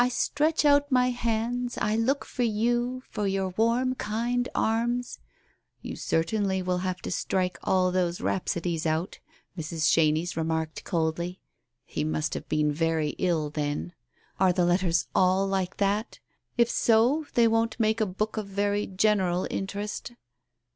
stretch 0.09 0.65
out 0.65 0.91
my 0.91 1.11
hands, 1.11 1.77
I 1.79 1.95
look 1.95 2.25
for 2.25 2.41
you, 2.41 3.03
for 3.11 3.27
your 3.27 3.49
warm 3.49 3.93
kind 3.93 4.49
arms 4.55 5.19
'""You 5.83 5.95
certainly 5.95 6.59
will 6.63 6.79
have 6.79 7.01
to 7.03 7.11
strike 7.11 7.59
all 7.63 7.91
those 7.91 8.19
rhapsodies 8.19 8.87
out," 8.87 9.19
Mrs. 9.55 9.91
Chenies 9.91 10.35
remarked 10.35 10.85
coldly. 10.85 11.39
"He 11.85 12.03
must 12.03 12.33
have 12.33 12.49
been 12.49 12.71
very 12.71 13.09
ill 13.19 13.51
then. 13.51 13.93
Are 14.39 14.51
the 14.51 14.65
letters 14.65 15.05
all 15.13 15.45
like 15.45 15.77
that? 15.77 16.17
If 16.57 16.67
so, 16.67 17.27
they 17.35 17.47
won't 17.47 17.79
made 17.79 18.01
a 18.01 18.07
book 18.07 18.37
of 18.37 18.47
very 18.47 18.87
general 18.87 19.45
interest." 19.51 20.13